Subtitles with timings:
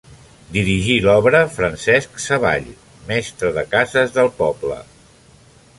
[0.53, 2.67] Dirigí l'obra Francesc Savall,
[3.11, 4.83] mestre de cases del poble.